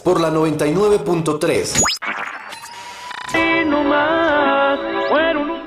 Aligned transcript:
por 0.00 0.20
la 0.20 0.30
99.3. 0.30 1.82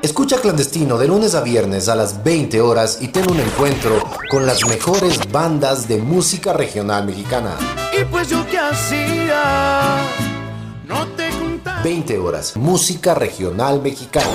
Escucha 0.02 0.40
clandestino 0.42 0.98
de 0.98 1.08
lunes 1.08 1.34
a 1.34 1.42
viernes 1.42 1.88
a 1.88 1.96
las 1.96 2.24
20 2.24 2.60
horas 2.62 3.00
y 3.02 3.08
ten 3.08 3.30
un 3.32 3.40
encuentro 3.40 4.04
con 4.30 4.46
las 4.46 4.68
mejores 4.68 5.20
bandas 5.32 5.88
de 5.88 5.98
música 5.98 6.54
regional 6.54 7.06
mexicana. 7.06 7.56
Y 7.98 8.04
pues 8.06 8.30
yo 8.30 8.46
qué 8.48 8.60
hacía, 8.60 9.96
no 10.88 11.08
te 11.16 11.30
20 11.84 12.18
horas, 12.18 12.56
música 12.56 13.14
regional 13.14 13.82
mexicana. 13.82 14.28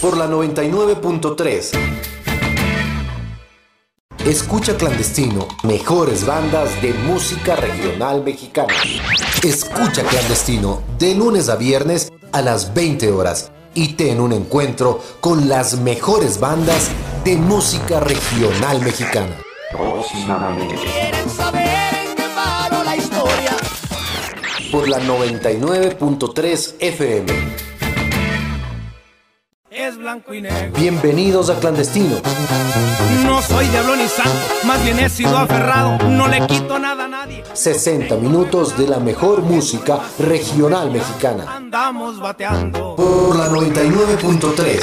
Por 0.00 0.16
la 0.16 0.28
99.3. 0.28 2.17
Escucha 4.28 4.76
clandestino, 4.76 5.48
mejores 5.62 6.26
bandas 6.26 6.82
de 6.82 6.92
música 6.92 7.56
regional 7.56 8.22
mexicana. 8.22 8.74
Escucha 9.42 10.02
clandestino 10.02 10.82
de 10.98 11.14
lunes 11.14 11.48
a 11.48 11.56
viernes 11.56 12.12
a 12.32 12.42
las 12.42 12.74
20 12.74 13.10
horas 13.10 13.50
y 13.72 13.94
ten 13.94 14.20
un 14.20 14.34
encuentro 14.34 15.00
con 15.20 15.48
las 15.48 15.78
mejores 15.78 16.38
bandas 16.40 16.90
de 17.24 17.36
música 17.36 18.00
regional 18.00 18.82
mexicana. 18.82 19.34
Por 24.70 24.88
la 24.88 25.00
99.3 25.00 26.74
FM. 26.80 27.67
Es 30.08 30.14
blanco 30.14 30.32
y 30.32 30.40
negro. 30.40 30.72
Bienvenidos 30.78 31.50
a 31.50 31.60
Clandestino. 31.60 32.16
No 33.26 33.42
soy 33.42 33.66
diablo 33.66 33.94
ni 33.94 34.08
santo, 34.08 34.30
más 34.64 34.82
bien 34.82 34.98
he 35.00 35.10
sido 35.10 35.36
aferrado. 35.36 35.98
No 36.08 36.26
le 36.28 36.46
quito 36.46 36.78
nada 36.78 37.04
a 37.04 37.08
nadie. 37.08 37.44
60 37.52 38.16
minutos 38.16 38.78
de 38.78 38.88
la 38.88 39.00
mejor 39.00 39.42
música 39.42 40.00
regional 40.18 40.90
mexicana. 40.90 41.54
Andamos 41.54 42.18
bateando. 42.20 42.96
Por 42.96 43.36
la 43.36 43.48
99.3. 43.48 44.80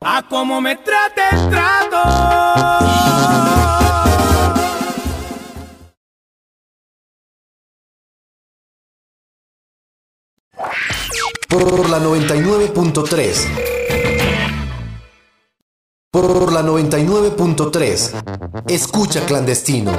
A 0.00 0.22
como 0.22 0.62
me 0.62 0.76
trate 0.76 1.20
el 1.32 1.50
trato. 1.50 2.02
Por 11.50 11.90
la 11.90 11.98
99.3. 11.98 13.79
Por 16.20 16.52
la 16.52 16.60
99.3. 16.60 18.64
Escucha 18.68 19.24
clandestino. 19.24 19.90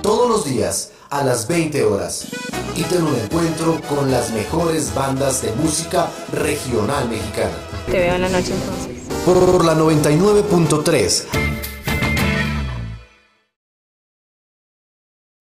Todos 0.00 0.28
los 0.28 0.44
días 0.44 0.92
a 1.10 1.24
las 1.24 1.48
20 1.48 1.82
horas. 1.82 2.28
Y 2.76 2.84
ten 2.84 3.02
un 3.02 3.16
encuentro 3.16 3.80
con 3.88 4.12
las 4.12 4.30
mejores 4.30 4.94
bandas 4.94 5.42
de 5.42 5.50
música 5.56 6.08
regional 6.32 7.08
mexicana. 7.08 7.50
Te 7.86 7.98
veo 7.98 8.14
en 8.14 8.22
la 8.22 8.28
noche 8.28 8.52
entonces. 8.52 8.94
Por 9.24 9.64
la 9.64 9.74
99.3. 9.74 11.53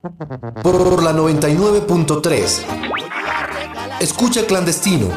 Por 0.03 1.01
la 1.01 1.13
99.3. 1.13 2.65
Escucha 4.01 4.45
clandestino. 4.45 5.07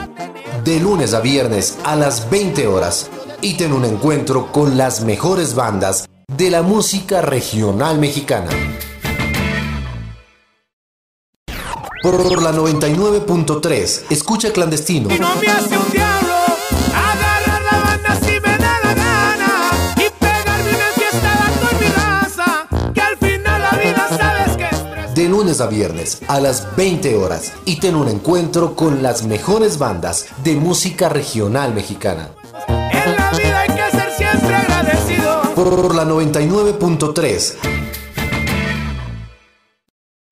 De 0.62 0.78
lunes 0.78 1.12
a 1.12 1.18
viernes 1.20 1.76
a 1.82 1.96
las 1.96 2.30
20 2.30 2.68
horas. 2.68 3.10
Y 3.40 3.54
ten 3.56 3.72
un 3.72 3.84
encuentro 3.84 4.52
con 4.52 4.76
las 4.76 5.00
mejores 5.00 5.56
bandas 5.56 6.08
de 6.28 6.50
la 6.50 6.62
música 6.62 7.20
regional 7.20 7.98
mexicana. 7.98 8.50
Por 12.00 12.40
la 12.40 12.52
99.3. 12.52 14.04
Escucha 14.10 14.52
clandestino. 14.52 15.12
Y 15.12 15.18
no 15.18 15.34
me 15.34 15.48
hace 15.48 15.76
un 15.76 15.90
diablo 15.90 16.35
De 25.16 25.30
lunes 25.30 25.62
a 25.62 25.66
viernes 25.66 26.20
a 26.28 26.40
las 26.40 26.76
20 26.76 27.16
horas 27.16 27.54
y 27.64 27.80
ten 27.80 27.94
un 27.94 28.06
encuentro 28.06 28.76
con 28.76 29.02
las 29.02 29.24
mejores 29.24 29.78
bandas 29.78 30.26
de 30.44 30.56
música 30.56 31.08
regional 31.08 31.72
mexicana. 31.72 32.32
En 32.68 33.16
la 33.16 33.30
vida 33.30 33.60
hay 33.60 33.68
que 33.68 33.90
ser 33.96 34.12
siempre 34.12 34.54
agradecido. 34.54 35.40
Por 35.54 35.94
la 35.94 36.04
99.3. 36.04 37.54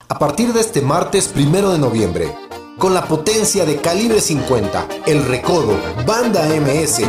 A 0.06 0.18
partir 0.18 0.52
de 0.52 0.60
este 0.60 0.82
martes 0.82 1.28
primero 1.28 1.72
de 1.72 1.78
noviembre, 1.78 2.36
con 2.76 2.92
la 2.92 3.08
potencia 3.08 3.64
de 3.64 3.78
calibre 3.78 4.20
50, 4.20 4.88
El 5.06 5.24
Recodo, 5.24 5.78
Banda 6.06 6.46
MS, 6.46 7.00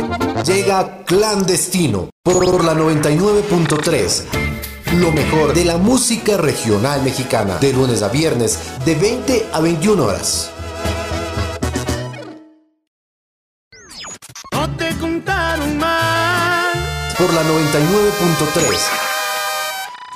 llega 0.46 1.04
Clandestino 1.04 2.08
por 2.22 2.64
la 2.64 2.72
99.3. 2.72 4.45
Lo 4.94 5.10
mejor 5.10 5.52
de 5.52 5.64
la 5.64 5.78
música 5.78 6.36
regional 6.36 7.02
mexicana, 7.02 7.58
de 7.58 7.72
lunes 7.72 8.02
a 8.02 8.08
viernes, 8.08 8.58
de 8.84 8.94
20 8.94 9.46
a 9.52 9.60
21 9.60 10.04
horas. 10.04 10.50
No 14.52 14.76
te 14.76 14.96
contaron 14.96 15.76
mal. 15.76 16.72
por 17.18 17.34
la 17.34 17.42
99.3. 17.42 19.06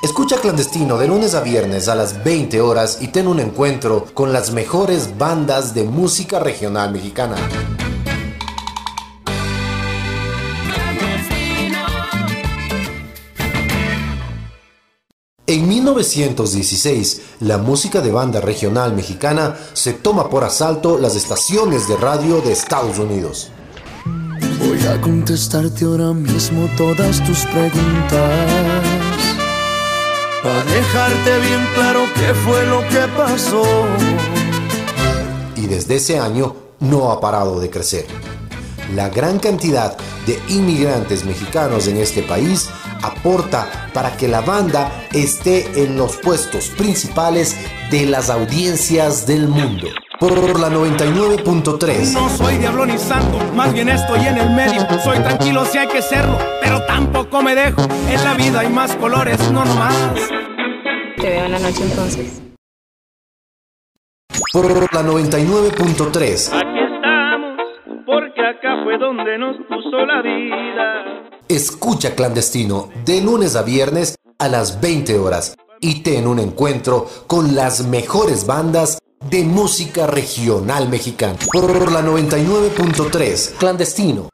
Escucha 0.03 0.41
clandestino 0.41 0.97
de 0.98 1.08
lunes 1.08 1.34
a 1.34 1.42
viernes 1.42 1.88
a 1.88 1.94
las 1.94 2.22
20 2.22 2.60
horas 2.60 2.98
y 3.00 3.08
ten 3.08 3.26
un 3.26 3.41
encuentro 3.41 4.06
con 4.14 4.32
las 4.32 4.52
mejores 4.52 5.19
bandas 5.19 5.75
de 5.75 5.82
música 5.84 6.38
regional 6.38 6.92
mexicana. 6.92 7.37
En 15.50 15.66
1916, 15.66 17.22
la 17.41 17.59
música 17.59 18.00
de 18.00 18.12
banda 18.12 18.41
regional 18.41 18.94
mexicana 18.94 19.56
se 19.72 19.94
toma 19.94 20.31
por 20.31 20.44
asalto 20.44 20.97
las 20.97 21.16
estaciones 21.16 21.88
de 21.88 21.97
radio 21.97 22.41
de 22.41 22.53
Estados 22.53 23.00
Unidos. 23.00 23.50
Voy 24.61 24.78
a 24.87 25.00
contestarte 25.00 25.87
ahora 25.87 26.12
mismo 26.12 26.69
todas 26.77 27.21
tus 27.25 27.41
preguntas. 27.47 28.44
Para 30.44 30.65
dejarte 30.66 31.41
bien 31.41 31.67
claro 31.75 32.03
qué 32.15 32.32
fue 32.32 32.67
lo 32.67 32.87
que 32.88 33.09
pasó. 33.17 33.65
y 35.56 35.67
desde 35.67 35.97
ese 35.97 36.21
año 36.21 36.55
no 36.78 37.11
ha 37.11 37.21
parado 37.21 37.59
de 37.59 37.71
crecer. 37.71 38.06
La 38.94 39.09
gran 39.09 39.41
cantidad 39.41 39.97
de 40.28 40.38
inmigrantes 40.49 41.25
mexicanos 41.25 41.88
en 41.88 41.97
este 41.97 42.22
país 42.22 42.69
aporta 43.03 43.80
para 43.93 44.17
que 44.17 44.28
la 44.28 44.41
banda 44.41 44.91
esté 45.12 45.83
en 45.83 45.97
los 45.97 46.17
puestos 46.17 46.69
principales 46.71 47.56
de 47.91 48.06
las 48.06 48.31
audiencias 48.31 49.27
del 49.27 49.49
mundo. 49.49 49.89
Por 50.19 50.61
la 50.61 50.69
99.3. 50.69 52.12
No 52.12 52.29
soy 52.29 52.59
diablo 52.59 52.84
ni 52.84 52.99
santo, 52.99 53.39
más 53.55 53.73
bien 53.73 53.89
estoy 53.89 54.27
en 54.27 54.37
el 54.37 54.50
medio. 54.50 54.87
Soy 55.03 55.19
tranquilo 55.19 55.65
si 55.65 55.79
hay 55.79 55.89
que 55.89 56.03
serlo, 56.03 56.37
pero 56.62 56.84
tampoco 56.84 57.43
me 57.43 57.55
dejo. 57.55 57.83
En 58.09 58.23
la 58.23 58.34
vida 58.34 58.61
hay 58.61 58.69
más 58.69 58.95
colores, 58.97 59.50
no 59.50 59.65
nomás. 59.65 60.15
Te 61.17 61.29
veo 61.31 61.47
en 61.47 61.53
la 61.53 61.59
noche 61.59 61.84
entonces. 61.84 62.43
Por 64.53 64.95
la 64.95 65.03
99.3. 65.03 66.53
Aquí 66.53 66.79
estamos, 66.79 67.59
porque 68.05 68.41
acá 68.47 68.83
fue 68.84 68.99
donde 68.99 69.39
nos 69.39 69.56
puso 69.69 70.05
la 70.05 70.23
vida. 70.23 71.39
Escucha 71.50 72.14
clandestino 72.14 72.91
de 73.05 73.20
lunes 73.23 73.56
a 73.56 73.62
viernes 73.62 74.14
a 74.38 74.47
las 74.47 74.81
20 74.81 75.19
horas 75.19 75.56
y 75.81 76.05
ten 76.05 76.29
un 76.29 76.38
encuentro 76.38 77.08
con 77.26 77.56
las 77.56 77.85
mejores 77.88 78.47
bandas 78.47 79.00
de 79.29 79.43
música 79.43 80.06
regional 80.06 80.88
mexicana. 80.88 81.37
Por 81.52 81.91
la 81.91 82.02
99.3. 82.02 83.56
Clandestino. 83.58 84.29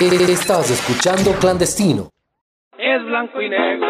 Estás 0.00 0.70
escuchando 0.70 1.32
Clandestino. 1.32 2.08
Es 2.78 3.04
blanco 3.04 3.42
y 3.42 3.50
negro. 3.50 3.86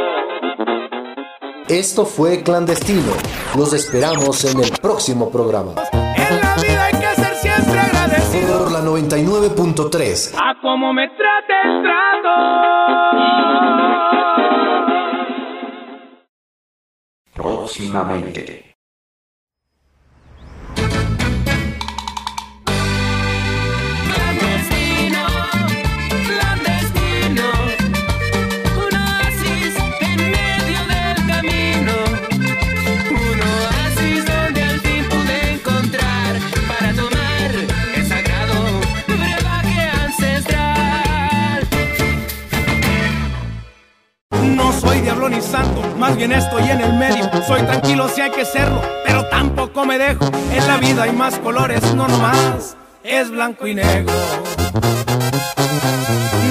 Esto 1.69 2.05
fue 2.05 2.43
Clandestino. 2.43 3.13
Los 3.57 3.73
esperamos 3.73 4.45
en 4.53 4.59
el 4.59 4.73
próximo 4.73 5.31
programa. 5.31 5.77
Por 8.33 8.73
la 8.73 8.81
99.3. 8.81 10.35
A 10.41 10.59
como 10.63 10.95
me 10.95 11.07
trate 11.09 11.53
el 11.65 11.83
trato. 11.83 12.31
Próximamente. 17.35 18.72
Bien 46.17 46.33
estoy 46.33 46.71
en 46.71 46.81
el 46.81 46.93
medio. 46.93 47.29
Soy 47.47 47.63
tranquilo 47.63 48.09
si 48.09 48.21
hay 48.21 48.31
que 48.31 48.45
serlo, 48.45 48.81
pero 49.05 49.25
tampoco 49.27 49.85
me 49.85 49.99
dejo. 49.99 50.25
En 50.53 50.67
la 50.67 50.77
vida 50.77 51.05
hay 51.05 51.13
más 51.13 51.39
colores, 51.39 51.83
no 51.95 52.07
nomás 52.07 52.77
es 53.03 53.31
blanco 53.31 53.67
y 53.67 53.75
negro. 53.75 54.13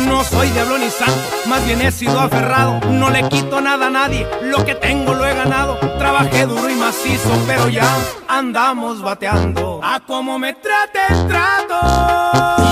No 0.07 0.23
soy 0.25 0.49
diablo 0.49 0.77
ni 0.77 0.89
santo, 0.89 1.21
más 1.47 1.65
bien 1.65 1.81
he 1.81 1.91
sido 1.91 2.19
aferrado. 2.19 2.79
No 2.89 3.09
le 3.09 3.27
quito 3.29 3.61
nada 3.61 3.87
a 3.87 3.89
nadie, 3.89 4.27
lo 4.41 4.65
que 4.65 4.75
tengo 4.75 5.13
lo 5.13 5.25
he 5.25 5.33
ganado. 5.33 5.77
Trabajé 5.97 6.45
duro 6.45 6.69
y 6.69 6.75
macizo, 6.75 7.29
pero 7.47 7.69
ya 7.69 7.87
andamos 8.27 9.01
bateando. 9.01 9.79
A 9.83 10.01
como 10.01 10.37
me 10.37 10.53
trate, 10.53 10.99
trato. 11.27 12.70